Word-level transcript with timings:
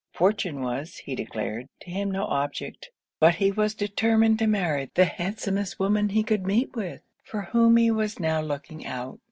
Fortune 0.15 0.61
was, 0.61 0.97
he 0.97 1.13
declared, 1.13 1.67
to 1.81 1.91
him 1.91 2.09
no 2.09 2.25
object; 2.25 2.89
but 3.19 3.35
he 3.35 3.51
was 3.51 3.75
determined 3.75 4.39
to 4.39 4.47
marry 4.47 4.89
the 4.95 5.05
handsomest 5.05 5.77
woman 5.79 6.09
he 6.09 6.23
could 6.23 6.43
meet 6.43 6.75
with, 6.75 7.03
for 7.23 7.43
whom 7.43 7.77
he 7.77 7.91
was 7.91 8.19
now 8.19 8.41
looking 8.41 8.83
out. 8.83 9.19